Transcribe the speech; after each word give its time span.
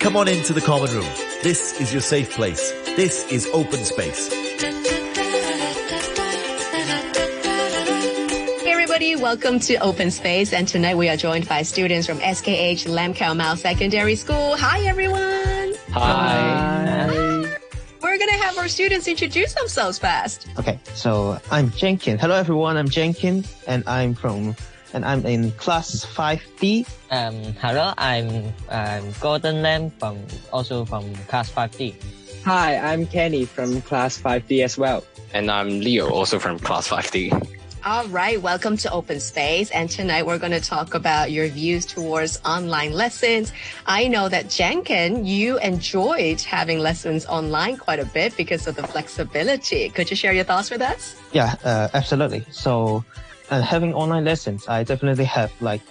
Come 0.00 0.18
on 0.18 0.28
into 0.28 0.52
the 0.52 0.60
common 0.60 0.90
room. 0.90 1.08
This 1.42 1.80
is 1.80 1.94
your 1.94 2.02
safe 2.02 2.30
place. 2.32 2.72
This 2.94 3.26
is 3.32 3.46
open 3.54 3.82
space. 3.86 4.30
Hey 8.60 8.70
everybody, 8.70 9.16
welcome 9.16 9.58
to 9.60 9.76
Open 9.76 10.10
Space 10.10 10.52
and 10.52 10.68
tonight 10.68 10.96
we 10.96 11.08
are 11.08 11.16
joined 11.16 11.48
by 11.48 11.62
students 11.62 12.06
from 12.06 12.18
SKH 12.18 12.86
Lam 12.86 13.14
Kau 13.14 13.32
Mow 13.32 13.54
Secondary 13.54 14.14
School. 14.14 14.56
Hi 14.58 14.80
everyone! 14.82 15.72
Hi. 15.92 17.46
We're 18.02 18.18
gonna 18.18 18.32
have 18.32 18.58
our 18.58 18.68
students 18.68 19.08
introduce 19.08 19.54
themselves 19.54 19.98
first. 19.98 20.48
Okay, 20.58 20.78
so 20.92 21.40
I'm 21.50 21.70
Jenkin. 21.70 22.18
Hello 22.18 22.34
everyone, 22.34 22.76
I'm 22.76 22.90
Jenkin 22.90 23.46
and 23.66 23.84
I'm 23.88 24.12
from 24.12 24.54
and 24.92 25.04
I'm 25.04 25.24
in 25.26 25.52
class 25.52 26.04
5D. 26.04 26.86
Um, 27.10 27.34
hello, 27.60 27.92
I'm 27.98 28.52
um, 28.68 29.12
Gordon 29.20 29.62
Lam 29.62 29.90
from 29.90 30.18
also 30.52 30.84
from 30.84 31.14
class 31.28 31.50
5D. 31.50 31.94
Hi, 32.44 32.76
I'm 32.76 33.06
Kenny 33.06 33.44
from 33.44 33.80
class 33.82 34.20
5D 34.20 34.64
as 34.64 34.76
well. 34.76 35.04
And 35.32 35.50
I'm 35.50 35.80
Leo, 35.80 36.10
also 36.10 36.38
from 36.38 36.58
class 36.58 36.88
5D. 36.88 37.58
All 37.84 38.06
right, 38.08 38.40
welcome 38.40 38.76
to 38.76 38.92
Open 38.92 39.18
Space. 39.18 39.70
And 39.72 39.90
tonight 39.90 40.24
we're 40.24 40.38
going 40.38 40.52
to 40.52 40.60
talk 40.60 40.94
about 40.94 41.32
your 41.32 41.48
views 41.48 41.84
towards 41.84 42.40
online 42.44 42.92
lessons. 42.92 43.52
I 43.86 44.06
know 44.06 44.28
that 44.28 44.48
Jenkin, 44.48 45.26
you 45.26 45.58
enjoyed 45.58 46.40
having 46.42 46.78
lessons 46.78 47.26
online 47.26 47.76
quite 47.76 47.98
a 47.98 48.04
bit 48.04 48.36
because 48.36 48.68
of 48.68 48.76
the 48.76 48.86
flexibility. 48.86 49.88
Could 49.88 50.10
you 50.10 50.16
share 50.16 50.32
your 50.32 50.44
thoughts 50.44 50.70
with 50.70 50.80
us? 50.80 51.16
Yeah, 51.32 51.56
uh, 51.64 51.88
absolutely. 51.92 52.46
So, 52.52 53.04
uh, 53.52 53.60
having 53.60 53.92
online 53.92 54.24
lessons, 54.24 54.66
I 54.66 54.82
definitely 54.82 55.26
have 55.26 55.52
like 55.60 55.82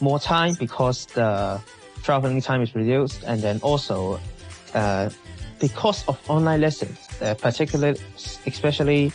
more 0.00 0.20
time 0.20 0.54
because 0.54 1.06
the 1.06 1.60
traveling 2.04 2.40
time 2.40 2.62
is 2.62 2.74
reduced, 2.74 3.24
and 3.26 3.42
then 3.42 3.58
also 3.60 4.20
uh, 4.72 5.10
because 5.58 6.06
of 6.06 6.16
online 6.28 6.60
lessons, 6.60 6.96
uh, 7.20 7.34
particularly 7.34 7.98
especially 8.46 9.12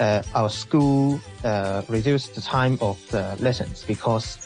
uh, 0.00 0.22
our 0.34 0.50
school 0.50 1.20
uh, 1.44 1.82
reduced 1.88 2.34
the 2.34 2.40
time 2.40 2.78
of 2.80 2.98
the 3.10 3.36
lessons 3.38 3.84
because 3.86 4.38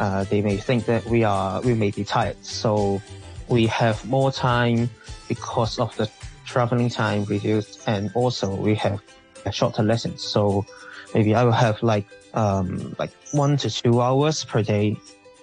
uh, 0.00 0.24
they 0.24 0.42
may 0.42 0.56
think 0.56 0.84
that 0.86 1.04
we 1.06 1.22
are 1.22 1.60
we 1.62 1.74
may 1.74 1.92
be 1.92 2.02
tired, 2.02 2.36
so 2.44 3.00
we 3.46 3.66
have 3.66 4.04
more 4.04 4.32
time 4.32 4.90
because 5.28 5.78
of 5.78 5.96
the 5.96 6.10
traveling 6.44 6.90
time 6.90 7.24
reduced, 7.26 7.86
and 7.86 8.10
also 8.14 8.52
we 8.52 8.74
have 8.74 9.00
shorter 9.52 9.82
lessons. 9.82 10.22
So 10.22 10.64
maybe 11.14 11.34
I 11.34 11.44
will 11.44 11.52
have 11.52 11.82
like 11.82 12.06
um, 12.34 12.94
like 12.98 13.10
one 13.32 13.56
to 13.58 13.70
two 13.70 14.00
hours 14.00 14.44
per 14.44 14.62
day 14.62 14.96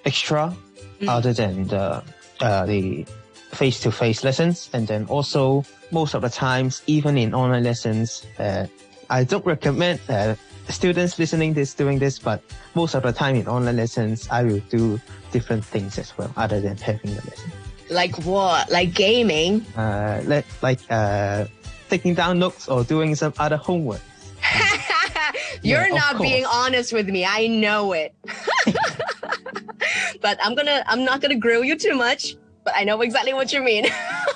extra, 0.05 0.55
Mm. 1.01 1.09
other 1.09 1.33
than 1.33 1.67
the 1.67 2.01
uh, 2.39 2.65
the 2.65 3.05
face-to-face 3.51 4.23
lessons, 4.23 4.69
and 4.71 4.87
then 4.87 5.05
also 5.11 5.65
most 5.91 6.13
of 6.15 6.21
the 6.21 6.29
times, 6.29 6.83
even 6.87 7.17
in 7.17 7.33
online 7.35 7.63
lessons, 7.63 8.25
uh, 8.39 8.65
I 9.09 9.23
don't 9.25 9.45
recommend 9.45 9.99
uh, 10.07 10.35
students 10.69 11.19
listening 11.19 11.53
this 11.53 11.73
doing 11.73 11.99
this, 11.99 12.17
but 12.19 12.39
most 12.75 12.95
of 12.95 13.03
the 13.03 13.11
time 13.11 13.35
in 13.35 13.47
online 13.47 13.75
lessons, 13.75 14.27
I 14.31 14.43
will 14.43 14.61
do 14.69 14.99
different 15.31 15.65
things 15.65 15.97
as 15.99 16.17
well, 16.17 16.31
other 16.37 16.61
than 16.61 16.77
having 16.77 17.11
the 17.11 17.23
lesson. 17.27 17.51
Like 17.89 18.15
what? 18.23 18.71
Like 18.71 18.93
gaming? 18.93 19.65
Uh, 19.75 20.21
let, 20.25 20.45
like 20.61 20.79
uh, 20.89 21.45
taking 21.89 22.13
down 22.13 22.39
notes 22.39 22.67
or 22.67 22.83
doing 22.83 23.15
some 23.15 23.33
other 23.37 23.57
homework. 23.57 24.01
You're 25.63 25.87
Yeah, 25.87 25.95
not 25.95 26.21
being 26.21 26.45
honest 26.45 26.93
with 26.93 27.09
me. 27.09 27.25
I 27.25 27.47
know 27.47 27.93
it. 27.93 28.13
but 30.21 30.37
I'm 30.43 30.55
gonna, 30.55 30.83
I'm 30.87 31.03
not 31.03 31.21
gonna 31.21 31.37
grill 31.37 31.63
you 31.63 31.77
too 31.77 31.95
much, 31.95 32.35
but 32.63 32.73
I 32.75 32.83
know 32.83 33.01
exactly 33.01 33.33
what 33.33 33.53
you 33.53 33.63
mean. 33.63 33.85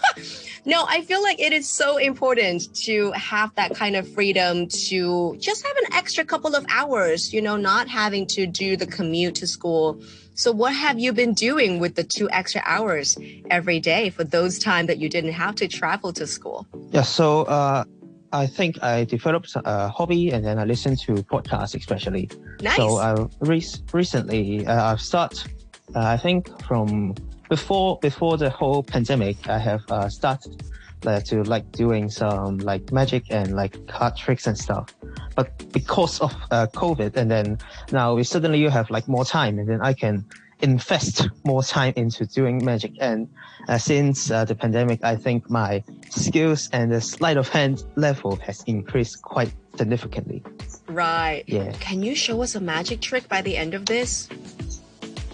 no, 0.65 0.85
I 0.87 1.01
feel 1.01 1.21
like 1.21 1.39
it 1.39 1.53
is 1.53 1.69
so 1.69 1.97
important 1.97 2.73
to 2.83 3.11
have 3.11 3.53
that 3.55 3.75
kind 3.75 3.95
of 3.95 4.11
freedom 4.13 4.67
to 4.67 5.35
just 5.39 5.65
have 5.65 5.75
an 5.77 5.93
extra 5.93 6.25
couple 6.25 6.55
of 6.55 6.65
hours, 6.69 7.33
you 7.33 7.41
know, 7.41 7.57
not 7.57 7.87
having 7.87 8.25
to 8.27 8.45
do 8.45 8.77
the 8.77 8.87
commute 8.87 9.35
to 9.35 9.47
school. 9.47 10.01
So 10.39 10.53
what 10.53 10.73
have 10.73 10.97
you 10.97 11.11
been 11.11 11.33
doing 11.33 11.79
with 11.79 11.95
the 11.95 12.03
two 12.05 12.29
extra 12.31 12.61
hours 12.63 13.17
every 13.49 13.81
day 13.81 14.09
for 14.09 14.23
those 14.23 14.57
time 14.57 14.85
that 14.85 14.97
you 14.97 15.09
didn't 15.09 15.33
have 15.33 15.55
to 15.55 15.67
travel 15.67 16.13
to 16.13 16.25
school? 16.25 16.65
Yeah, 16.91 17.01
so 17.01 17.41
uh, 17.43 17.83
I 18.31 18.47
think 18.47 18.81
I 18.81 19.03
developed 19.03 19.51
a 19.57 19.89
hobby 19.89 20.31
and 20.31 20.45
then 20.45 20.57
I 20.57 20.63
listen 20.63 20.95
to 20.95 21.15
podcasts 21.23 21.75
especially. 21.75 22.29
Nice. 22.61 22.77
So 22.77 22.95
uh, 22.99 23.27
re- 23.41 23.65
recently 23.91 24.65
uh, 24.65 24.93
I've 24.93 25.01
started, 25.01 25.51
uh, 25.93 25.99
I 25.99 26.15
think 26.15 26.47
from 26.63 27.15
before 27.49 27.99
before 27.99 28.37
the 28.37 28.49
whole 28.49 28.81
pandemic, 28.81 29.49
I 29.49 29.57
have 29.57 29.81
uh, 29.89 30.07
started 30.07 30.63
uh, 31.05 31.19
to 31.19 31.43
like 31.43 31.69
doing 31.73 32.09
some 32.09 32.59
like 32.59 32.93
magic 32.93 33.25
and 33.29 33.57
like 33.57 33.75
card 33.87 34.15
tricks 34.15 34.47
and 34.47 34.57
stuff. 34.57 34.95
But 35.39 35.71
because 35.71 36.19
of 36.19 36.35
uh, 36.51 36.67
COVID, 36.67 37.15
and 37.15 37.31
then 37.31 37.59
now 37.93 38.13
we 38.13 38.25
suddenly 38.25 38.59
you 38.59 38.69
have 38.69 38.89
like 38.89 39.07
more 39.07 39.23
time, 39.23 39.57
and 39.57 39.69
then 39.69 39.79
I 39.79 39.93
can 39.93 40.25
invest 40.59 41.29
more 41.45 41.63
time 41.63 41.93
into 41.95 42.25
doing 42.25 42.65
magic. 42.65 42.91
And 42.99 43.29
uh, 43.69 43.77
since 43.77 44.29
uh, 44.29 44.43
the 44.43 44.53
pandemic, 44.53 44.99
I 45.01 45.15
think 45.15 45.49
my 45.49 45.81
skills 46.09 46.67
and 46.73 46.91
the 46.91 46.99
sleight 46.99 47.37
of 47.37 47.47
hand 47.47 47.85
level 47.95 48.35
has 48.47 48.63
increased 48.67 49.21
quite 49.21 49.53
significantly. 49.77 50.43
right. 50.89 51.45
Yeah. 51.47 51.71
Can 51.79 52.03
you 52.03 52.15
show 52.15 52.41
us 52.41 52.55
a 52.55 52.59
magic 52.59 52.99
trick 52.99 53.29
by 53.29 53.41
the 53.41 53.55
end 53.55 53.73
of 53.73 53.85
this? 53.85 54.27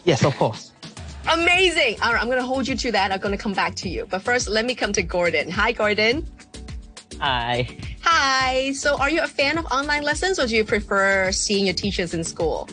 Yes, 0.04 0.24
of 0.24 0.38
course. 0.38 0.72
Amazing. 1.34 1.98
All 2.04 2.14
right, 2.14 2.22
I'm 2.22 2.28
going 2.28 2.38
to 2.38 2.46
hold 2.46 2.68
you 2.68 2.76
to 2.76 2.92
that. 2.92 3.12
I'm 3.12 3.20
going 3.20 3.36
to 3.36 3.42
come 3.42 3.54
back 3.54 3.74
to 3.78 3.90
you. 3.90 4.06
But 4.08 4.22
first, 4.22 4.48
let 4.50 4.66
me 4.66 4.76
come 4.76 4.94
to 4.94 5.02
Gordon. 5.02 5.50
Hi, 5.50 5.72
Gordon. 5.72 6.28
Hi. 7.20 7.76
Hi. 8.18 8.72
So, 8.72 8.98
are 8.98 9.10
you 9.10 9.22
a 9.22 9.28
fan 9.28 9.58
of 9.58 9.66
online 9.66 10.04
lessons 10.04 10.40
or 10.40 10.48
do 10.48 10.56
you 10.56 10.64
prefer 10.64 11.34
seeing 11.34 11.66
your 11.66 11.76
teachers 11.76 12.14
in 12.14 12.24
school? 12.24 12.70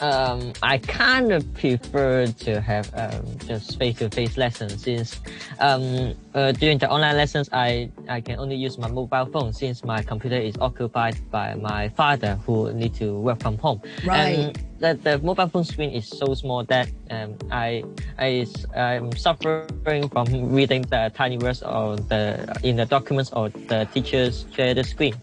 Um, 0.00 0.52
I 0.62 0.78
kind 0.78 1.32
of 1.32 1.42
prefer 1.54 2.26
to 2.26 2.60
have 2.60 2.88
um, 2.94 3.26
just 3.44 3.76
face-to-face 3.76 4.36
lessons 4.36 4.84
since 4.84 5.20
um, 5.58 6.14
uh, 6.32 6.52
during 6.52 6.78
the 6.78 6.88
online 6.88 7.16
lessons 7.16 7.50
I, 7.52 7.90
I 8.08 8.20
can 8.20 8.38
only 8.38 8.54
use 8.54 8.78
my 8.78 8.88
mobile 8.88 9.26
phone 9.26 9.52
since 9.52 9.82
my 9.82 10.00
computer 10.00 10.38
is 10.38 10.54
occupied 10.60 11.18
by 11.32 11.54
my 11.54 11.88
father 11.88 12.36
who 12.46 12.72
need 12.72 12.94
to 12.94 13.18
work 13.18 13.42
from 13.42 13.58
home. 13.58 13.82
Right. 14.04 14.38
And 14.38 14.64
the, 14.80 14.98
the 15.02 15.18
mobile 15.18 15.48
phone 15.48 15.64
screen 15.64 15.90
is 15.90 16.08
so 16.08 16.34
small 16.34 16.64
that 16.64 16.88
um, 17.10 17.36
I 17.50 17.84
I 18.18 18.48
am 18.74 19.12
suffering 19.12 20.08
from 20.08 20.26
reading 20.52 20.82
the 20.82 21.12
tiny 21.14 21.38
words 21.38 21.62
or 21.62 21.96
the 21.96 22.58
in 22.62 22.76
the 22.76 22.86
documents 22.86 23.30
or 23.32 23.50
the 23.50 23.86
teachers 23.92 24.46
share 24.52 24.74
the 24.74 24.84
screen. 24.84 25.14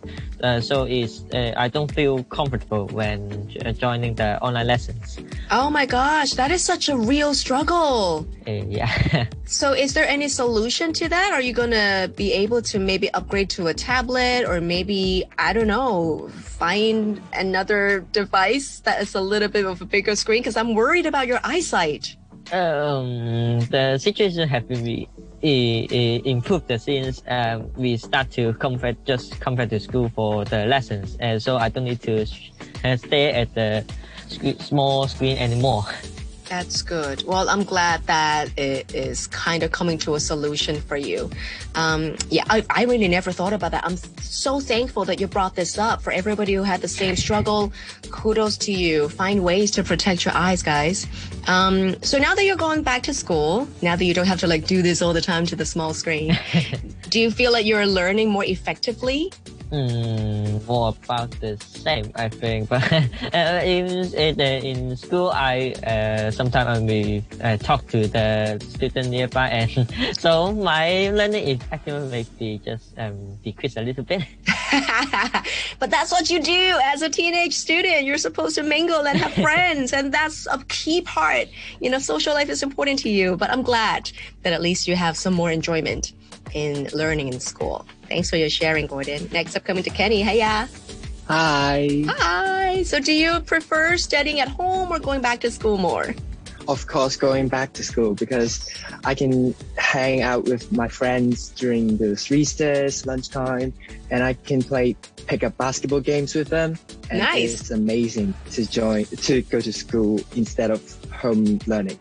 Uh, 0.43 0.61
so 0.61 0.83
it's 0.83 1.25
uh, 1.33 1.53
I 1.57 1.67
don't 1.67 1.91
feel 1.91 2.23
comfortable 2.25 2.85
when 2.87 3.49
joining 3.77 4.13
the 4.15 4.39
online 4.41 4.67
lessons. 4.67 5.19
Oh 5.49 5.69
my 5.69 5.85
gosh, 5.85 6.33
that 6.33 6.51
is 6.51 6.63
such 6.63 6.89
a 6.89 6.95
real 6.95 7.33
struggle. 7.33 8.27
Uh, 8.47 8.51
yeah. 8.69 9.25
So, 9.49 9.71
is 9.71 9.93
there 9.93 10.05
any 10.05 10.27
solution 10.27 10.91
to 10.91 11.07
that? 11.07 11.31
Are 11.31 11.39
you 11.39 11.53
going 11.53 11.71
to 11.71 12.11
be 12.17 12.33
able 12.33 12.61
to 12.63 12.79
maybe 12.79 13.09
upgrade 13.13 13.49
to 13.51 13.67
a 13.67 13.73
tablet 13.73 14.43
or 14.45 14.59
maybe, 14.59 15.23
I 15.39 15.53
don't 15.53 15.67
know, 15.67 16.27
find 16.33 17.21
another 17.31 18.05
device 18.11 18.81
that 18.81 19.01
is 19.01 19.15
a 19.15 19.21
little 19.21 19.46
bit 19.49 19.65
of 19.65 19.81
a 19.81 19.85
bigger 19.85 20.15
screen? 20.15 20.41
Because 20.41 20.57
I'm 20.57 20.73
worried 20.73 21.05
about 21.05 21.27
your 21.27 21.39
eyesight. 21.43 22.15
um, 22.53 23.59
the 23.71 23.97
situation 23.97 24.47
have 24.47 24.67
been 24.67 25.05
improved 25.41 26.71
since 26.81 27.21
um, 27.27 27.69
we 27.75 27.97
start 27.97 28.31
to 28.31 28.53
come 28.53 28.77
back, 28.77 28.95
just 29.05 29.39
come 29.39 29.55
back 29.55 29.69
to 29.69 29.79
school 29.79 30.09
for 30.09 30.45
the 30.45 30.65
lessons, 30.65 31.17
and 31.19 31.41
so 31.41 31.57
I 31.57 31.69
don't 31.69 31.83
need 31.83 32.01
to 32.03 32.25
stay 32.25 33.31
at 33.31 33.53
the 33.53 33.85
small 34.59 35.07
screen 35.07 35.37
anymore. 35.37 35.85
That's 36.49 36.81
good. 36.81 37.23
Well, 37.25 37.49
I'm 37.49 37.63
glad 37.63 38.03
that 38.07 38.57
it 38.57 38.95
is 38.95 39.27
kind 39.27 39.63
of 39.63 39.71
coming 39.71 39.97
to 39.99 40.15
a 40.15 40.19
solution 40.19 40.79
for 40.79 40.95
you. 40.95 41.29
Um, 41.75 42.15
yeah, 42.29 42.43
I, 42.49 42.65
I 42.69 42.85
really 42.85 43.09
never 43.09 43.31
thought 43.33 43.51
about 43.51 43.71
that. 43.71 43.83
I'm 43.85 43.97
so 44.21 44.61
thankful 44.61 45.03
that 45.05 45.19
you 45.19 45.27
brought 45.27 45.55
this 45.55 45.77
up 45.77 46.01
for 46.01 46.11
everybody 46.11 46.53
who 46.53 46.63
had 46.63 46.81
the 46.81 46.87
same 46.87 47.15
struggle. 47.17 47.73
Kudos 48.11 48.57
to 48.59 48.71
you. 48.71 49.09
Find 49.09 49.43
ways 49.43 49.71
to 49.71 49.83
protect 49.83 50.23
your 50.23 50.33
eyes, 50.35 50.63
guys. 50.63 51.05
Um, 51.47 52.01
so 52.01 52.17
now 52.17 52.33
that 52.33 52.45
you're 52.45 52.55
going 52.55 52.81
back 52.81 53.03
to 53.03 53.13
school, 53.13 53.67
now 53.81 53.95
that 53.97 54.05
you 54.05 54.13
don't 54.13 54.27
have 54.27 54.39
to 54.39 54.47
like 54.47 54.65
do 54.67 54.81
this 54.81 55.01
all 55.01 55.13
the 55.13 55.21
time 55.21 55.45
to 55.47 55.55
the 55.55 55.65
small 55.65 55.93
screen, 55.93 56.37
do 57.09 57.19
you 57.19 57.29
feel 57.29 57.51
like 57.51 57.65
you're 57.65 57.87
learning 57.87 58.29
more 58.29 58.45
effectively? 58.45 59.31
Mm, 59.71 60.65
more 60.65 60.95
about 60.95 61.31
the 61.41 61.57
same, 61.57 62.11
I 62.15 62.29
think. 62.29 62.69
But 62.69 62.87
uh, 62.93 63.61
in 63.67 64.13
in, 64.15 64.39
uh, 64.39 64.43
in 64.63 64.95
school, 64.95 65.29
I 65.35 65.75
uh, 65.83 66.31
sometimes 66.31 66.79
I 66.79 66.81
may 66.81 67.23
uh, 67.43 67.57
talk 67.57 67.85
to 67.87 68.07
the 68.07 68.63
student 68.63 69.09
nearby, 69.09 69.49
and 69.49 69.91
so 70.17 70.53
my 70.53 71.11
learning 71.11 71.47
is 71.47 71.59
actually 71.69 72.07
maybe 72.07 72.61
just 72.63 72.97
um, 72.97 73.35
decrease 73.43 73.75
a 73.75 73.81
little 73.81 74.05
bit. 74.05 74.23
but 75.79 75.91
that's 75.91 76.11
what 76.11 76.29
you 76.29 76.41
do 76.41 76.79
as 76.83 77.01
a 77.01 77.09
teenage 77.09 77.53
student. 77.53 78.05
You're 78.05 78.17
supposed 78.17 78.55
to 78.55 78.63
mingle 78.63 79.05
and 79.05 79.19
have 79.19 79.33
friends, 79.33 79.91
and 79.91 80.13
that's 80.13 80.47
a 80.47 80.63
key 80.69 81.01
part. 81.01 81.49
You 81.81 81.89
know, 81.89 81.99
social 81.99 82.33
life 82.33 82.47
is 82.47 82.63
important 82.63 82.99
to 82.99 83.09
you. 83.09 83.35
But 83.35 83.51
I'm 83.51 83.63
glad 83.63 84.11
that 84.43 84.53
at 84.53 84.61
least 84.61 84.87
you 84.87 84.95
have 84.95 85.17
some 85.17 85.33
more 85.33 85.51
enjoyment 85.51 86.13
in 86.53 86.87
learning 86.93 87.33
in 87.33 87.41
school. 87.41 87.85
Thanks 88.07 88.29
for 88.29 88.37
your 88.37 88.49
sharing, 88.49 88.87
Gordon. 88.87 89.29
Next 89.31 89.55
up, 89.55 89.63
coming 89.63 89.83
to 89.83 89.89
Kenny. 89.89 90.21
Hey, 90.21 90.37
yeah. 90.37 90.67
Hi. 91.27 92.03
Hi. 92.07 92.83
So, 92.83 92.99
do 92.99 93.13
you 93.13 93.39
prefer 93.41 93.97
studying 93.97 94.39
at 94.39 94.47
home 94.47 94.91
or 94.91 94.99
going 94.99 95.21
back 95.21 95.41
to 95.41 95.51
school 95.51 95.77
more? 95.77 96.15
Of 96.67 96.87
course, 96.87 97.15
going 97.15 97.47
back 97.47 97.71
to 97.73 97.83
school 97.83 98.13
because 98.13 98.69
I 99.05 99.15
can 99.15 99.55
hang 99.77 100.21
out 100.21 100.43
with 100.45 100.69
my 100.71 100.89
friends 100.89 101.49
during 101.49 101.95
the 101.95 102.21
recess, 102.29 103.05
lunchtime, 103.05 103.73
and 104.09 104.21
I 104.21 104.33
can 104.33 104.61
play 104.61 104.97
pick 105.27 105.43
up 105.43 105.57
basketball 105.57 106.01
games 106.01 106.35
with 106.35 106.49
them. 106.49 106.77
And 107.09 107.19
Nice. 107.19 107.61
It's 107.61 107.71
amazing 107.71 108.33
to 108.51 108.69
join 108.69 109.05
to 109.05 109.41
go 109.43 109.61
to 109.61 109.71
school 109.71 110.19
instead 110.35 110.71
of 110.71 110.81
home 111.11 111.59
learning. 111.67 111.99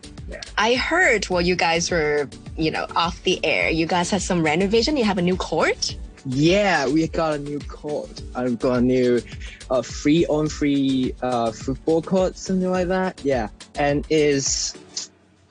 I 0.57 0.75
heard 0.75 1.25
while 1.25 1.41
you 1.41 1.55
guys 1.55 1.91
were, 1.91 2.29
you 2.57 2.71
know, 2.71 2.87
off 2.95 3.21
the 3.23 3.43
air, 3.45 3.69
you 3.69 3.85
guys 3.85 4.09
had 4.11 4.21
some 4.21 4.43
renovation. 4.43 4.97
You 4.97 5.05
have 5.05 5.17
a 5.17 5.21
new 5.21 5.37
court. 5.37 5.95
Yeah, 6.25 6.87
we 6.87 7.07
got 7.07 7.35
a 7.35 7.37
new 7.37 7.59
court. 7.59 8.21
I've 8.35 8.59
got 8.59 8.79
a 8.79 8.81
new 8.81 9.21
uh, 9.69 9.81
free 9.81 10.25
on 10.25 10.49
free 10.49 11.13
uh, 11.21 11.51
football 11.51 12.01
court, 12.01 12.37
something 12.37 12.69
like 12.69 12.89
that. 12.89 13.21
Yeah, 13.23 13.49
and 13.75 14.05
is 14.09 14.75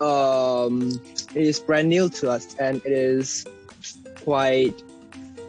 um 0.00 1.00
it 1.34 1.42
is 1.42 1.58
brand 1.60 1.88
new 1.88 2.10
to 2.10 2.30
us, 2.30 2.54
and 2.58 2.82
it 2.84 2.92
is 2.92 3.46
quite 4.22 4.82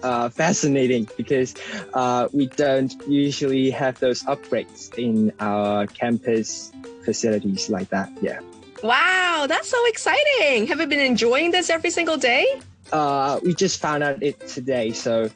uh, 0.04 0.30
fascinating 0.30 1.10
because 1.18 1.56
uh, 1.94 2.30
we 2.32 2.48
don't 2.48 2.94
usually 3.08 3.70
have 3.72 4.00
those 4.00 4.24
upgrades 4.24 4.94
in 4.98 5.34
our 5.40 5.88
campus 5.88 6.72
facilities 7.04 7.70
like 7.70 7.90
that. 7.90 8.10
Yeah. 8.22 8.40
Wow, 8.84 9.46
that's 9.48 9.70
so 9.70 9.78
exciting. 9.88 10.68
Have 10.68 10.80
you 10.80 10.88
been 10.88 11.00
enjoying 11.00 11.52
this 11.52 11.70
every 11.70 11.90
single 11.90 12.18
day? 12.18 12.46
uh, 12.94 13.40
we 13.44 13.54
just 13.54 13.80
found 13.82 14.02
out 14.04 14.22
it 14.24 14.40
today. 14.48 14.92
So, 14.94 15.30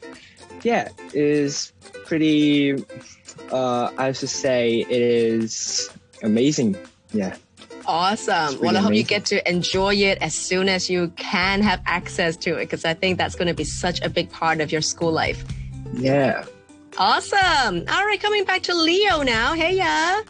yeah, 0.62 0.88
it 1.12 1.14
is 1.14 1.72
pretty. 2.06 2.82
Uh, 3.50 3.90
I 3.98 4.06
have 4.06 4.18
to 4.20 4.26
say, 4.28 4.80
it 4.88 5.02
is 5.02 5.90
amazing. 6.22 6.76
Yeah, 7.12 7.36
Awesome. 7.84 8.54
It's 8.54 8.54
Well, 8.54 8.72
really 8.72 8.76
I 8.78 8.80
hope 8.80 8.94
you 8.94 9.02
get 9.02 9.26
to 9.26 9.46
enjoy 9.50 9.94
it 9.96 10.16
as 10.22 10.34
soon 10.34 10.68
as 10.70 10.88
you 10.88 11.08
can 11.16 11.60
have 11.62 11.82
access 11.84 12.36
to 12.38 12.56
it 12.56 12.66
because 12.66 12.84
I 12.86 12.94
think 12.94 13.18
that's 13.18 13.34
going 13.34 13.48
to 13.48 13.54
be 13.54 13.64
such 13.64 14.00
a 14.02 14.08
big 14.08 14.30
part 14.30 14.60
of 14.62 14.70
your 14.72 14.80
school 14.82 15.12
life. 15.12 15.44
yeah. 15.94 16.44
Awesome. 16.96 17.84
All 17.88 18.06
right, 18.06 18.20
coming 18.20 18.44
back 18.44 18.62
to 18.64 18.74
Leo 18.74 19.22
now. 19.22 19.54
Hey, 19.54 19.76
yeah. 19.76 20.20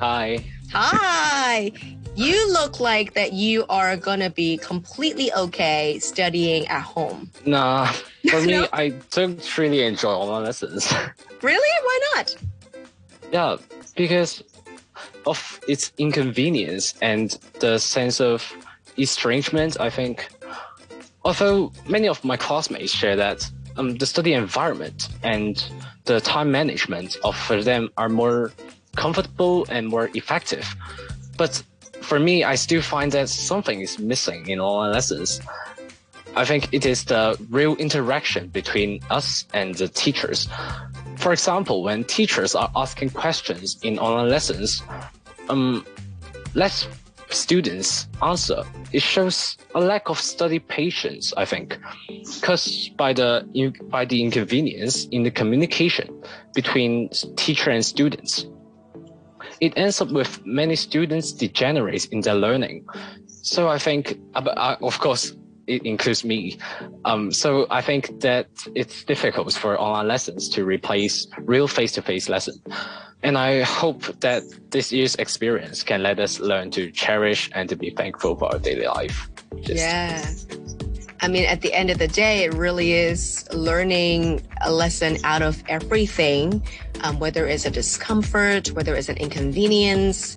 Hi. 0.00 0.38
Hi. 0.72 1.72
You 2.16 2.52
look 2.52 2.78
like 2.78 3.14
that 3.14 3.32
you 3.32 3.66
are 3.68 3.96
going 3.96 4.20
to 4.20 4.30
be 4.30 4.56
completely 4.58 5.32
okay 5.34 5.98
studying 5.98 6.66
at 6.68 6.82
home. 6.82 7.30
Nah, 7.44 7.86
for 8.30 8.40
me, 8.46 8.52
No? 8.52 8.68
I 8.72 8.90
don't 9.10 9.58
really 9.58 9.82
enjoy 9.82 10.10
online 10.10 10.44
lessons. 10.44 10.92
Really? 11.42 11.72
Why 11.84 12.00
not? 12.14 12.36
yeah, 13.32 13.56
because 13.96 14.42
of 15.26 15.60
its 15.68 15.92
inconvenience 15.98 16.94
and 17.02 17.36
the 17.60 17.78
sense 17.78 18.18
of 18.18 18.50
estrangement, 18.96 19.78
I 19.78 19.90
think. 19.90 20.26
Although 21.22 21.70
many 21.86 22.08
of 22.08 22.24
my 22.24 22.38
classmates 22.38 22.92
share 22.92 23.14
that 23.16 23.50
um, 23.76 23.96
the 23.96 24.06
study 24.06 24.32
environment 24.32 25.08
and 25.22 25.62
the 26.06 26.18
time 26.20 26.50
management 26.50 27.16
of 27.24 27.36
for 27.36 27.62
them 27.62 27.90
are 27.98 28.08
more 28.08 28.52
comfortable 28.96 29.66
and 29.68 29.88
more 29.88 30.08
effective. 30.14 30.66
But 31.36 31.62
for 32.04 32.18
me, 32.20 32.44
I 32.44 32.54
still 32.54 32.82
find 32.82 33.10
that 33.12 33.28
something 33.28 33.80
is 33.80 33.98
missing 33.98 34.48
in 34.48 34.60
online 34.60 34.92
lessons. 34.92 35.40
I 36.36 36.44
think 36.44 36.68
it 36.72 36.84
is 36.84 37.04
the 37.04 37.36
real 37.48 37.76
interaction 37.76 38.48
between 38.48 39.00
us 39.10 39.46
and 39.54 39.74
the 39.74 39.88
teachers. 39.88 40.48
For 41.16 41.32
example, 41.32 41.82
when 41.82 42.04
teachers 42.04 42.54
are 42.54 42.70
asking 42.74 43.10
questions 43.10 43.78
in 43.82 43.98
online 43.98 44.28
lessons, 44.28 44.82
um, 45.48 45.86
let 46.54 46.86
students 47.30 48.06
answer. 48.22 48.62
It 48.92 49.02
shows 49.02 49.56
a 49.74 49.80
lack 49.80 50.08
of 50.08 50.20
study 50.20 50.58
patience, 50.58 51.32
I 51.36 51.44
think, 51.44 51.78
because 52.08 52.90
by 52.96 53.12
the 53.12 53.46
by 53.90 54.04
the 54.04 54.22
inconvenience 54.22 55.06
in 55.06 55.22
the 55.22 55.30
communication 55.30 56.22
between 56.54 57.10
teacher 57.36 57.70
and 57.70 57.84
students, 57.84 58.46
it 59.64 59.72
ends 59.76 60.00
up 60.02 60.10
with 60.10 60.44
many 60.44 60.76
students 60.76 61.32
degenerate 61.32 62.04
in 62.12 62.20
their 62.20 62.34
learning. 62.34 62.84
So 63.26 63.68
I 63.68 63.78
think, 63.78 64.18
uh, 64.34 64.76
of 64.82 64.98
course, 65.00 65.34
it 65.66 65.82
includes 65.86 66.22
me. 66.24 66.58
Um, 67.06 67.32
so 67.32 67.66
I 67.70 67.80
think 67.80 68.20
that 68.20 68.46
it's 68.74 69.04
difficult 69.04 69.50
for 69.54 69.80
online 69.80 70.06
lessons 70.06 70.50
to 70.50 70.64
replace 70.64 71.26
real 71.38 71.66
face-to-face 71.66 72.28
lesson. 72.28 72.56
And 73.22 73.38
I 73.38 73.62
hope 73.62 74.02
that 74.20 74.42
this 74.70 74.92
year's 74.92 75.14
experience 75.14 75.82
can 75.82 76.02
let 76.02 76.20
us 76.20 76.40
learn 76.40 76.70
to 76.72 76.90
cherish 76.90 77.50
and 77.54 77.66
to 77.70 77.76
be 77.76 77.88
thankful 77.88 78.36
for 78.36 78.52
our 78.52 78.58
daily 78.58 78.86
life. 78.86 79.30
Just- 79.62 79.80
Yeah. 79.80 80.63
I 81.24 81.28
mean, 81.28 81.46
at 81.46 81.62
the 81.62 81.72
end 81.72 81.88
of 81.88 81.96
the 81.96 82.06
day, 82.06 82.44
it 82.44 82.52
really 82.52 82.92
is 82.92 83.48
learning 83.50 84.42
a 84.60 84.70
lesson 84.70 85.16
out 85.24 85.40
of 85.40 85.64
everything, 85.68 86.62
um, 87.00 87.18
whether 87.18 87.46
it's 87.46 87.64
a 87.64 87.70
discomfort, 87.70 88.70
whether 88.72 88.94
it's 88.94 89.08
an 89.08 89.16
inconvenience. 89.16 90.36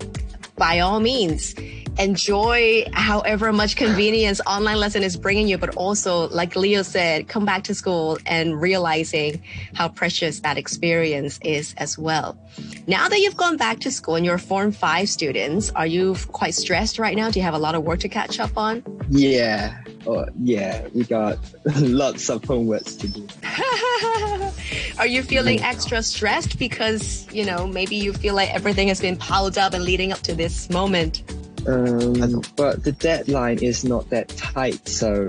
By 0.56 0.80
all 0.80 1.02
means, 1.02 1.54
enjoy 2.00 2.86
however 2.94 3.52
much 3.52 3.76
convenience 3.76 4.40
online 4.46 4.78
lesson 4.78 5.04
is 5.04 5.18
bringing 5.18 5.48
you, 5.48 5.58
but 5.58 5.76
also, 5.76 6.30
like 6.30 6.56
Leo 6.56 6.82
said, 6.82 7.28
come 7.28 7.46
back 7.46 7.64
to 7.66 7.76
school 7.76 8.18
and 8.26 8.62
realizing 8.62 9.42
how 9.74 9.90
precious 9.90 10.40
that 10.42 10.58
experience 10.58 11.40
is 11.44 11.74
as 11.78 11.98
well. 11.98 12.38
Now 12.88 13.10
that 13.10 13.20
you've 13.20 13.38
gone 13.38 13.58
back 13.58 13.80
to 13.82 13.92
school 13.92 14.16
and 14.16 14.26
you're 14.26 14.38
Form 14.38 14.72
5 14.72 15.10
students, 15.10 15.70
are 15.72 15.88
you 15.88 16.16
quite 16.32 16.54
stressed 16.54 17.00
right 17.00 17.16
now? 17.16 17.30
Do 17.30 17.40
you 17.40 17.44
have 17.44 17.54
a 17.54 17.60
lot 17.60 17.76
of 17.76 17.84
work 17.84 18.00
to 18.02 18.10
catch 18.10 18.40
up 18.40 18.58
on? 18.58 18.84
Yeah. 19.10 19.78
Oh, 20.06 20.26
yeah. 20.42 20.88
We 20.94 21.04
got 21.04 21.38
lots 21.78 22.30
of 22.30 22.42
homeworks 22.44 22.98
to 23.00 23.08
do. 23.08 23.28
Are 25.00 25.08
you 25.08 25.22
feeling 25.22 25.62
extra 25.62 26.02
stressed 26.02 26.58
because, 26.58 27.28
you 27.32 27.46
know, 27.46 27.68
maybe 27.68 27.96
you 27.96 28.14
feel 28.14 28.34
like 28.34 28.54
everything 28.54 28.88
has 28.88 29.02
been 29.02 29.18
piled 29.18 29.58
up 29.58 29.74
and 29.74 29.84
leading 29.84 30.12
up 30.12 30.20
to 30.22 30.34
this 30.34 30.70
moment? 30.70 31.24
Um, 31.68 32.42
but 32.56 32.84
the 32.84 32.94
deadline 32.94 33.60
is 33.62 33.84
not 33.84 34.10
that 34.10 34.30
tight, 34.30 34.88
so 34.88 35.28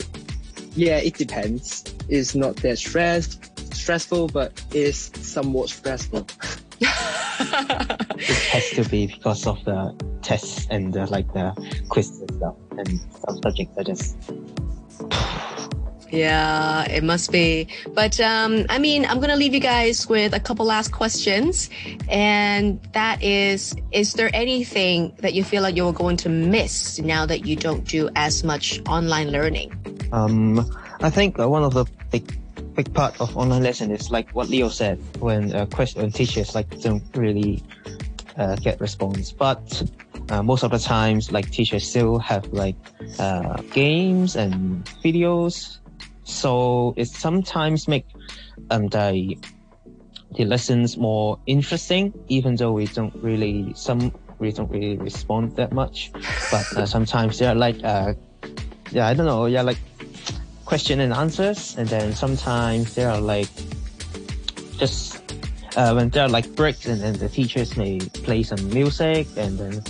yeah, 0.75 0.99
it 0.99 1.14
depends. 1.14 1.84
It's 2.08 2.34
not 2.34 2.56
that 2.56 2.79
stressed, 2.79 3.74
stressful, 3.74 4.29
but 4.29 4.63
it's 4.72 5.10
somewhat 5.27 5.69
stressful. 5.70 6.27
It 6.81 6.89
has 8.51 8.70
to 8.70 8.89
be 8.89 9.06
because 9.08 9.46
of 9.46 9.65
the 9.65 9.94
tests 10.22 10.67
and 10.70 10.93
the, 10.93 11.06
like 11.06 11.32
the 11.32 11.53
quizzes 11.89 12.20
and 12.20 12.31
stuff, 12.36 12.55
and 12.70 13.01
some 13.27 13.43
subjects 13.43 13.79
are 13.79 13.84
just 13.84 14.17
Yeah, 16.10 16.84
it 16.91 17.05
must 17.05 17.31
be. 17.32 17.69
But 17.94 18.19
um, 18.20 18.65
I 18.69 18.79
mean, 18.79 19.05
I'm 19.05 19.19
going 19.19 19.31
to 19.31 19.36
leave 19.36 19.55
you 19.55 19.60
guys 19.60 20.08
with 20.08 20.32
a 20.32 20.41
couple 20.41 20.65
last 20.65 20.93
questions. 20.93 21.70
And 22.08 22.81
that 22.93 23.22
is 23.22 23.74
Is 23.93 24.15
there 24.15 24.31
anything 24.32 25.12
that 25.19 25.34
you 25.34 25.44
feel 25.44 25.62
like 25.62 25.77
you're 25.77 25.93
going 25.93 26.17
to 26.19 26.29
miss 26.29 26.98
now 27.00 27.27
that 27.27 27.46
you 27.46 27.56
don't 27.56 27.84
do 27.84 28.08
as 28.17 28.44
much 28.44 28.81
online 28.88 29.31
learning? 29.31 29.72
Um, 30.12 30.65
I 31.00 31.10
think 31.10 31.38
one 31.38 31.62
of 31.62 31.74
the 31.74 31.84
big 32.10 32.38
big 32.74 32.94
part 32.94 33.20
of 33.20 33.36
online 33.36 33.62
lesson 33.62 33.91
is 33.91 34.10
like 34.10 34.31
what 34.31 34.48
Leo 34.48 34.69
said 34.69 35.03
when 35.19 35.53
uh, 35.53 35.67
question 35.67 36.12
teachers 36.12 36.55
like 36.55 36.81
don't 36.81 37.03
really 37.17 37.60
uh, 38.36 38.55
get 38.56 38.81
response, 38.81 39.32
but 39.32 39.82
uh, 40.31 40.43
most 40.43 40.62
of 40.62 40.70
the 40.70 40.79
times 40.79 41.32
like 41.32 41.50
teachers 41.50 41.88
still 41.88 42.19
have 42.19 42.46
like 42.53 42.77
uh, 43.19 43.60
games 43.72 44.36
and 44.36 44.84
videos, 45.03 45.79
so 46.29 46.94
it 46.97 47.08
sometimes 47.08 47.89
make 47.89 48.06
um 48.70 48.87
the 48.89 49.37
the 50.37 50.44
lessons 50.44 50.97
more 50.97 51.39
interesting, 51.47 52.13
even 52.29 52.55
though 52.56 52.73
we 52.73 52.87
don't 52.87 53.15
really 53.17 53.73
some 53.75 54.13
we 54.39 54.53
don't 54.53 54.70
really 54.70 54.97
respond 54.99 55.56
that 55.56 55.73
much, 55.73 56.13
but 56.51 56.67
uh, 56.77 56.87
sometimes 56.87 57.39
they're 57.39 57.55
like 57.55 57.82
uh 57.82 58.13
yeah 58.93 59.08
I 59.08 59.15
don't 59.15 59.27
know 59.27 59.47
yeah 59.47 59.63
like 59.63 59.79
question 60.65 61.01
and 61.01 61.13
answers, 61.13 61.77
and 61.79 61.89
then 61.89 62.13
sometimes 62.13 62.94
there 62.94 63.11
are 63.11 63.20
like 63.20 63.49
just 64.77 65.17
uh, 65.77 65.93
when 65.94 66.11
there 66.11 66.25
are 66.25 66.29
like 66.29 66.55
breaks, 66.55 66.87
and 66.87 67.01
then 67.01 67.15
the 67.15 67.29
teachers 67.29 67.77
may 67.77 67.99
play 67.99 68.43
some 68.43 68.69
music, 68.69 69.27
and 69.37 69.58
then 69.58 69.82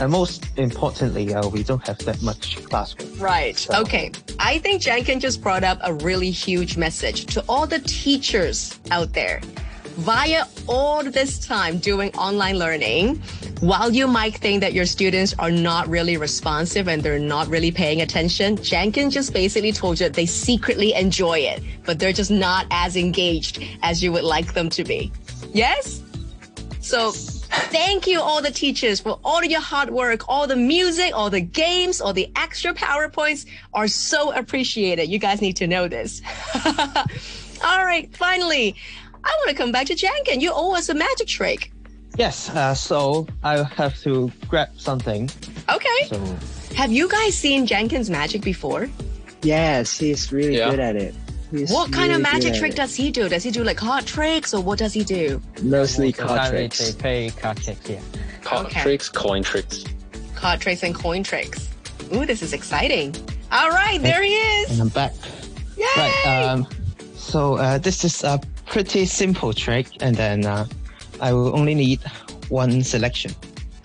and 0.00 0.12
most 0.12 0.46
importantly, 0.56 1.34
uh, 1.34 1.48
we 1.48 1.62
don't 1.62 1.86
have 1.86 1.98
that 1.98 2.20
much 2.22 2.62
classroom. 2.64 3.18
Right. 3.18 3.56
So- 3.56 3.80
Okay. 3.80 4.10
I 4.38 4.58
think 4.58 4.82
Jankin 4.82 5.20
just 5.20 5.40
brought 5.40 5.64
up 5.64 5.78
a 5.82 5.94
really 5.94 6.30
huge 6.30 6.76
message 6.76 7.26
to 7.34 7.44
all 7.48 7.66
the 7.66 7.78
teachers 7.80 8.78
out 8.90 9.12
there. 9.12 9.40
Via 9.96 10.44
all 10.66 11.02
this 11.02 11.38
time 11.38 11.78
doing 11.78 12.14
online 12.16 12.58
learning, 12.58 13.16
while 13.60 13.90
you 13.90 14.06
might 14.06 14.36
think 14.36 14.60
that 14.60 14.74
your 14.74 14.84
students 14.84 15.34
are 15.38 15.50
not 15.50 15.88
really 15.88 16.18
responsive 16.18 16.86
and 16.86 17.02
they're 17.02 17.18
not 17.18 17.48
really 17.48 17.70
paying 17.70 18.02
attention, 18.02 18.62
Jankin 18.62 19.08
just 19.08 19.32
basically 19.32 19.72
told 19.72 19.98
you 19.98 20.10
they 20.10 20.26
secretly 20.26 20.92
enjoy 20.92 21.38
it, 21.38 21.62
but 21.86 21.98
they're 21.98 22.12
just 22.12 22.30
not 22.30 22.66
as 22.70 22.94
engaged 22.96 23.64
as 23.82 24.02
you 24.02 24.12
would 24.12 24.24
like 24.24 24.52
them 24.52 24.68
to 24.68 24.84
be. 24.84 25.10
Yes? 25.54 26.02
So 26.80 27.12
thank 27.46 28.06
you 28.06 28.20
all 28.20 28.42
the 28.42 28.50
teachers 28.50 29.00
for 29.00 29.18
all 29.24 29.42
your 29.44 29.60
hard 29.60 29.90
work. 29.90 30.28
All 30.28 30.46
the 30.46 30.56
music, 30.56 31.12
all 31.14 31.30
the 31.30 31.40
games, 31.40 32.00
all 32.00 32.12
the 32.12 32.30
extra 32.36 32.74
PowerPoints 32.74 33.46
are 33.74 33.88
so 33.88 34.32
appreciated. 34.32 35.08
You 35.08 35.18
guys 35.18 35.40
need 35.40 35.56
to 35.56 35.66
know 35.66 35.88
this. 35.88 36.22
all 37.64 37.84
right, 37.84 38.14
finally, 38.16 38.74
I 39.24 39.28
want 39.38 39.50
to 39.50 39.54
come 39.56 39.72
back 39.72 39.86
to 39.86 39.94
Jenkins. 39.94 40.42
You 40.42 40.52
owe 40.54 40.74
us 40.76 40.88
a 40.88 40.94
magic 40.94 41.26
trick. 41.28 41.72
Yes, 42.16 42.48
uh, 42.50 42.74
so 42.74 43.26
I 43.42 43.62
have 43.62 43.98
to 44.02 44.30
grab 44.48 44.68
something. 44.78 45.28
Okay. 45.68 46.06
So 46.08 46.36
Have 46.74 46.90
you 46.92 47.08
guys 47.08 47.36
seen 47.36 47.66
Jenkins' 47.66 48.08
magic 48.10 48.42
before? 48.42 48.88
Yes, 49.42 49.98
he's 49.98 50.32
really 50.32 50.56
Yeah. 50.56 50.70
good 50.70 50.80
at 50.80 50.96
it. 50.96 51.14
He's 51.50 51.70
What 51.70 51.92
kind 51.92 52.10
of 52.12 52.18
really 52.18 52.22
good 52.24 52.32
magic 52.32 52.52
at 52.54 52.58
trick 52.58 52.74
does 52.74 52.94
he 52.94 53.10
do? 53.10 53.28
Does 53.28 53.42
he 53.44 53.50
do 53.50 53.62
like 53.64 53.76
card 53.76 54.04
tricks 54.06 54.52
or 54.52 54.62
what 54.62 54.78
does 54.78 54.92
he 54.92 55.04
do? 55.04 55.40
Mostly 55.62 56.06
Most 56.08 56.18
card 56.18 56.50
tricks. 56.50 56.78
They 56.78 57.00
play 57.00 57.30
card 57.30 57.56
tricks, 57.62 57.88
yeah. 57.88 58.00
Card 58.42 58.66
Okay. 58.66 58.82
tricks, 58.82 59.08
coin 59.08 59.42
tricks. 59.42 59.84
Card 60.34 60.60
tricks 60.60 60.82
and 60.82 60.94
coin 60.94 61.22
tricks. 61.22 61.68
Ooh, 62.14 62.26
this 62.26 62.42
is 62.42 62.52
exciting. 62.52 63.14
All 63.52 63.70
right, 63.70 64.00
there 64.02 64.22
he 64.22 64.34
is. 64.34 64.70
and. 64.72 64.80
I'm 64.82 64.88
back. 64.88 65.12
Yay! 65.76 65.84
Right. 65.96 66.26
Um, 66.48 66.66
so 67.14 67.54
uh, 67.56 67.78
this 67.78 68.04
is 68.04 68.24
a 68.24 68.40
pretty 68.66 69.06
simple 69.06 69.52
trick, 69.52 69.86
and 70.00 70.16
then 70.16 70.44
uh, 70.46 70.66
I 71.20 71.32
will 71.32 71.54
only 71.56 71.74
need 71.74 72.00
one 72.48 72.82
selection. 72.82 73.32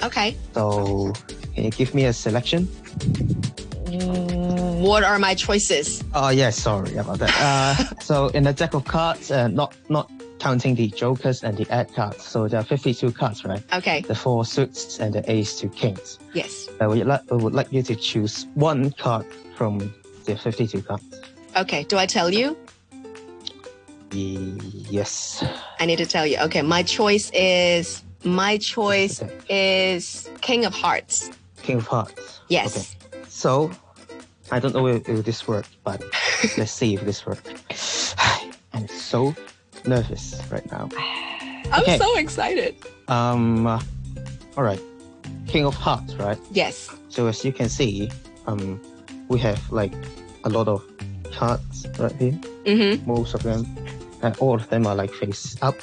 okay. 0.04 0.36
So 0.54 1.14
can 1.54 1.66
you 1.66 1.72
give 1.72 1.94
me 1.94 2.06
a 2.06 2.14
selection? 2.14 2.68
What 4.82 5.04
are 5.04 5.20
my 5.20 5.36
choices? 5.36 6.04
Oh 6.16 6.30
yes, 6.30 6.58
sorry 6.58 6.98
about 6.98 7.20
that. 7.20 7.30
Uh, 7.40 7.76
so 8.02 8.30
in 8.30 8.44
the 8.44 8.52
deck 8.52 8.74
of 8.74 8.84
cards, 8.86 9.30
uh, 9.30 9.48
not 9.48 9.76
not 9.90 10.10
counting 10.40 10.74
the 10.74 10.88
jokers 10.88 11.44
and 11.44 11.56
the 11.56 11.70
ad 11.72 11.94
cards. 11.94 12.24
So 12.26 12.48
there 12.48 12.60
are 12.60 12.64
52 12.64 13.12
cards, 13.12 13.46
right? 13.46 13.62
Okay. 13.74 14.02
The 14.02 14.16
four 14.16 14.44
suits 14.44 15.00
and 15.00 15.14
the 15.14 15.24
ace 15.32 15.60
to 15.60 15.70
kings. 15.70 16.18
Yes. 16.34 16.68
I 16.80 16.88
would, 16.88 17.06
like, 17.06 17.22
I 17.32 17.36
would 17.36 17.54
like 17.54 17.72
you 17.72 17.84
to 17.84 17.96
choose 17.96 18.48
one 18.56 18.90
card 18.94 19.28
from 19.56 19.94
the 20.26 20.36
52 20.36 20.82
cards. 20.82 21.04
Okay. 21.56 21.84
Do 21.84 22.00
I 22.00 22.08
tell 22.08 22.32
you? 22.32 22.58
Yes. 24.12 25.46
I 25.80 25.86
need 25.86 25.98
to 25.98 26.08
tell 26.08 26.26
you. 26.26 26.40
Okay. 26.40 26.64
My 26.64 26.82
choice 26.82 27.30
is 27.36 28.02
my 28.24 28.58
choice 28.58 29.22
is 29.48 30.28
King 30.42 30.66
of 30.66 30.74
Hearts. 30.74 31.30
King 31.62 31.78
of 31.78 31.86
Hearts. 31.86 32.42
Yes. 32.48 32.96
Okay. 33.14 33.24
So, 33.30 33.72
I 34.52 34.60
don't 34.60 34.74
know 34.74 34.88
if, 34.88 35.08
if 35.08 35.24
this 35.26 35.48
works, 35.48 35.70
but 35.84 36.04
let's 36.58 36.72
see 36.72 36.96
if 36.96 37.02
this 37.02 37.26
works. 37.26 38.16
I'm 38.74 38.88
so 38.88 39.34
nervous 39.86 40.42
right 40.52 40.70
now. 40.72 40.90
I'm 41.72 41.82
Okay. 41.84 41.98
so 41.98 42.18
excited. 42.18 42.76
Um, 43.08 43.66
uh, 43.66 43.82
all 44.58 44.64
right. 44.64 44.82
King 45.48 45.66
of 45.66 45.76
Hearts, 45.76 46.16
right? 46.16 46.38
Yes. 46.52 46.90
So 47.10 47.28
as 47.28 47.44
you 47.46 47.54
can 47.54 47.70
see, 47.70 48.10
um, 48.48 48.82
we 49.30 49.40
have 49.40 49.60
like 49.72 49.94
a 50.44 50.50
lot 50.50 50.68
of 50.68 50.84
cards 51.32 51.86
right 51.98 52.12
here. 52.14 52.32
Mm-hmm. 52.66 53.08
Most 53.10 53.34
of 53.34 53.44
them, 53.44 53.66
and 54.22 54.36
all 54.38 54.56
of 54.56 54.70
them 54.70 54.86
are 54.86 54.96
like 54.96 55.12
face 55.14 55.56
up. 55.62 55.76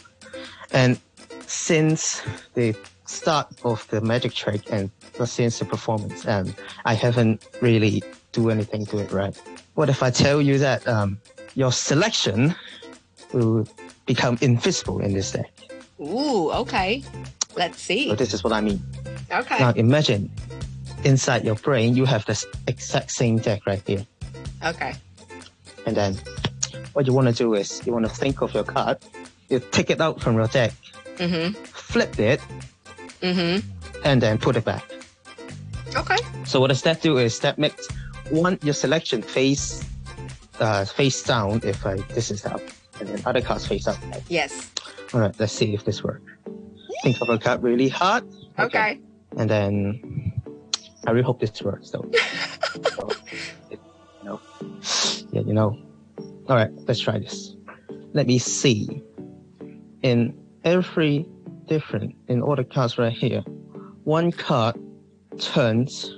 And 0.73 0.99
since 1.47 2.23
the 2.55 2.75
start 3.07 3.49
of 3.65 3.87
the 3.89 4.01
magic 4.03 4.35
trick 4.35 4.71
and 4.71 4.91
since 5.25 5.59
the 5.59 5.65
performance, 5.65 6.27
and 6.27 6.55
I 6.85 6.95
haven't 6.95 7.47
really 7.63 8.03
do 8.33 8.51
anything 8.51 8.87
to 8.87 8.99
it, 8.99 9.13
right? 9.13 9.37
What 9.75 9.89
if 9.89 10.03
I 10.03 10.11
tell 10.11 10.41
you 10.43 10.59
that 10.59 10.87
um, 10.87 11.19
your 11.55 11.73
selection 11.73 12.55
will 13.33 13.67
become 14.07 14.39
invisible 14.41 15.01
in 15.01 15.13
this 15.15 15.33
deck? 15.33 15.51
Ooh. 16.01 16.51
Okay. 16.53 17.03
Let's 17.57 17.81
see. 17.81 18.09
So 18.09 18.15
this 18.15 18.35
is 18.35 18.45
what 18.45 18.53
I 18.53 18.61
mean. 18.61 18.81
Okay. 19.31 19.59
Now 19.59 19.71
imagine 19.73 20.31
inside 21.05 21.45
your 21.45 21.55
brain 21.57 21.97
you 21.97 22.05
have 22.05 22.25
this 22.27 22.45
exact 22.67 23.11
same 23.11 23.39
deck 23.39 23.67
right 23.67 23.83
here. 23.87 24.07
Okay. 24.65 24.95
And 25.87 25.97
then 25.97 26.15
what 26.93 27.07
you 27.07 27.13
want 27.13 27.29
to 27.29 27.35
do 27.35 27.55
is 27.55 27.81
you 27.87 27.93
want 27.93 28.05
to 28.07 28.11
think 28.15 28.43
of 28.43 28.53
your 28.55 28.65
card, 28.65 28.99
you 29.49 29.61
take 29.71 29.91
it 29.91 30.01
out 30.01 30.21
from 30.21 30.37
your 30.37 30.49
deck, 30.49 30.73
Mm-hmm. 31.19 31.53
flip 31.65 32.19
it, 32.21 32.41
Mm-hmm. 33.23 33.67
and 34.05 34.23
then 34.23 34.39
put 34.39 34.55
it 34.57 34.65
back. 34.65 34.85
Okay. 35.97 36.17
So 36.45 36.61
what 36.61 36.69
does 36.69 36.83
that 36.83 37.03
do 37.03 37.19
is 37.19 37.41
that 37.41 37.59
makes 37.59 37.89
one 38.31 38.59
your 38.63 38.75
selection 38.75 39.23
face 39.23 39.85
uh, 40.61 40.85
face 40.85 41.23
down 41.23 41.61
if 41.65 41.85
I, 41.87 41.97
this 42.15 42.31
is 42.31 42.45
up, 42.45 42.61
and 43.01 43.09
then 43.09 43.23
other 43.25 43.41
cards 43.41 43.67
face 43.67 43.87
up. 43.87 43.97
Yes. 44.29 44.71
All 45.15 45.21
right, 45.21 45.35
let's 45.39 45.53
see 45.53 45.75
if 45.75 45.85
this 45.85 46.03
works. 46.03 46.31
Think 47.03 47.21
of 47.21 47.29
a 47.29 47.39
card 47.39 47.63
really 47.63 47.89
hard. 47.89 48.25
Okay. 48.59 49.01
And 49.37 49.49
then 49.49 50.33
I 51.07 51.13
really 51.13 51.25
hope 51.25 51.41
this 51.41 51.63
works 51.63 51.91
though. 51.91 52.11
so, 52.97 53.11
it, 53.71 53.81
you 54.23 54.25
know, 54.25 54.41
yeah, 55.31 55.43
you 55.43 55.55
know. 55.55 55.79
All 56.49 56.57
right, 56.57 56.71
let's 56.87 57.01
try 57.01 57.19
this. 57.19 57.55
Let 58.13 58.27
me 58.27 58.39
see. 58.39 59.03
In 60.03 60.35
every 60.65 61.27
different, 61.67 62.15
in 62.29 62.43
all 62.43 62.57
the 62.57 62.65
cards 62.65 62.99
right 62.99 63.13
here, 63.13 63.41
one 64.05 64.33
card 64.33 64.77
turns 65.39 66.15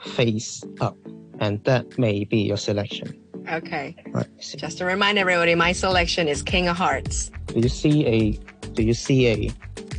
face 0.00 0.62
up, 0.80 0.96
and 1.40 1.62
that 1.64 1.98
may 1.98 2.24
be 2.24 2.38
your 2.38 2.56
selection. 2.56 3.18
Okay. 3.50 3.96
Right. 4.08 4.28
Just 4.38 4.78
to 4.78 4.84
remind 4.84 5.18
everybody, 5.18 5.54
my 5.54 5.72
selection 5.72 6.28
is 6.28 6.42
King 6.42 6.68
of 6.68 6.76
Hearts. 6.76 7.30
Do 7.46 7.58
you 7.60 7.68
see 7.68 8.06
a? 8.06 8.32
Do 8.74 8.82
you 8.84 8.94
see 8.94 9.26
a, 9.26 9.50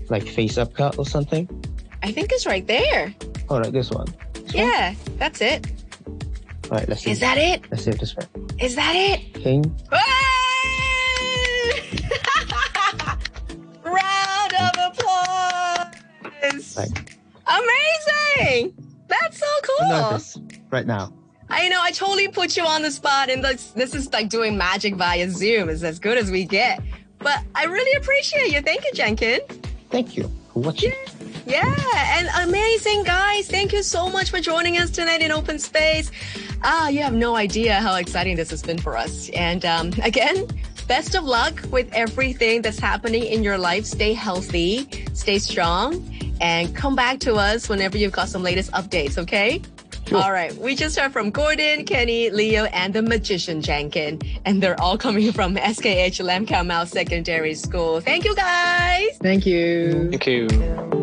like 0.09 0.25
face 0.27 0.57
up 0.57 0.73
card 0.73 0.95
or 0.97 1.05
something? 1.05 1.49
I 2.03 2.11
think 2.11 2.31
it's 2.31 2.45
right 2.45 2.65
there. 2.65 3.13
All 3.49 3.59
right, 3.59 3.71
this 3.73 3.91
one. 3.91 4.07
Yeah, 4.53 4.95
that's 5.17 5.41
it. 5.41 5.67
All 6.69 6.77
right, 6.77 6.87
let's 6.87 7.01
see. 7.03 7.11
Is 7.11 7.19
that 7.19 7.37
it? 7.37 7.69
Let's 7.69 7.83
see 7.83 7.91
if 7.91 7.99
this 7.99 8.15
works. 8.15 8.29
Is 8.59 8.75
that 8.75 8.95
it? 8.95 9.33
King 9.33 9.63
Round 13.83 14.53
of 14.53 14.71
applause! 14.91 16.77
Right. 16.77 17.17
Amazing! 17.47 18.73
That's 19.07 19.37
so 19.37 19.45
I'm 19.45 19.63
cool. 19.63 19.89
nervous 19.89 20.37
right 20.71 20.85
now. 20.87 21.11
I 21.61 21.67
know 21.67 21.79
I 21.79 21.91
totally 21.91 22.27
put 22.27 22.57
you 22.57 22.65
on 22.65 22.81
the 22.81 22.89
spot, 22.89 23.29
and 23.29 23.43
this, 23.43 23.69
this 23.71 23.93
is 23.93 24.11
like 24.11 24.29
doing 24.29 24.57
magic 24.57 24.95
via 24.95 25.29
Zoom. 25.29 25.69
It's 25.69 25.83
as 25.83 25.99
good 25.99 26.17
as 26.17 26.31
we 26.31 26.43
get. 26.43 26.81
But 27.19 27.43
I 27.53 27.65
really 27.65 27.95
appreciate 27.97 28.51
you. 28.51 28.61
Thank 28.61 28.83
you, 28.83 28.91
Jenkin. 28.95 29.41
Thank 29.91 30.17
you 30.17 30.23
for 30.51 30.61
watching. 30.61 30.91
Yeah, 31.45 31.71
and 32.17 32.49
amazing 32.49 33.03
guys. 33.03 33.47
Thank 33.47 33.73
you 33.73 33.83
so 33.83 34.09
much 34.09 34.31
for 34.31 34.39
joining 34.39 34.79
us 34.79 34.89
tonight 34.89 35.21
in 35.21 35.31
Open 35.31 35.59
Space. 35.59 36.09
Ah, 36.63 36.87
you 36.87 37.03
have 37.03 37.13
no 37.13 37.35
idea 37.35 37.75
how 37.75 37.93
exciting 37.93 38.35
this 38.37 38.49
has 38.49 38.63
been 38.63 38.79
for 38.79 38.97
us. 38.97 39.29
And 39.29 39.63
um, 39.63 39.91
again, 40.01 40.47
best 40.87 41.13
of 41.13 41.25
luck 41.25 41.61
with 41.69 41.93
everything 41.93 42.63
that's 42.63 42.79
happening 42.79 43.23
in 43.23 43.43
your 43.43 43.59
life. 43.59 43.85
Stay 43.85 44.13
healthy, 44.13 44.89
stay 45.13 45.37
strong, 45.37 46.09
and 46.41 46.75
come 46.75 46.95
back 46.95 47.19
to 47.19 47.35
us 47.35 47.69
whenever 47.69 47.99
you've 47.99 48.13
got 48.13 48.29
some 48.29 48.41
latest 48.41 48.71
updates, 48.71 49.19
okay? 49.19 49.61
Sure. 50.11 50.21
All 50.23 50.33
right, 50.33 50.53
we 50.57 50.75
just 50.75 50.99
heard 50.99 51.13
from 51.13 51.31
Gordon, 51.31 51.85
Kenny, 51.85 52.29
Leo, 52.29 52.65
and 52.65 52.93
the 52.93 53.01
magician 53.01 53.61
Jankin, 53.61 54.19
and 54.43 54.61
they're 54.61 54.79
all 54.81 54.97
coming 54.97 55.31
from 55.31 55.55
SKH 55.55 56.21
Lam 56.21 56.45
Kau 56.45 56.63
Mow 56.63 56.83
Secondary 56.83 57.53
School. 57.53 58.01
Thank 58.01 58.25
you 58.25 58.35
guys. 58.35 59.17
Thank 59.21 59.45
you. 59.45 60.09
Thank 60.09 60.27
you. 60.27 61.00